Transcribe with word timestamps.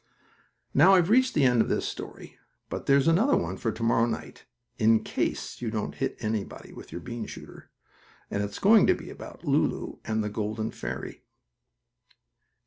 Now 0.73 0.95
I've 0.95 1.11
reached 1.11 1.35
the 1.35 1.43
end 1.43 1.61
of 1.61 1.69
this 1.69 1.87
story, 1.87 2.39
but 2.69 2.87
there's 2.87 3.07
another 3.07 3.37
one 3.37 3.55
for 3.55 3.71
to 3.71 3.83
morrow 3.83 4.07
night, 4.07 4.45
in 4.79 5.03
case 5.03 5.61
you 5.61 5.69
don't 5.69 5.93
hit 5.93 6.15
anybody 6.19 6.73
with 6.73 6.91
your 6.91 7.01
bean 7.01 7.27
shooter, 7.27 7.69
and 8.31 8.41
it's 8.41 8.57
going 8.57 8.87
to 8.87 8.95
be 8.95 9.11
about 9.11 9.45
Lulu 9.45 9.97
and 10.03 10.23
the 10.23 10.29
Golden 10.29 10.71
fairy. 10.71 11.21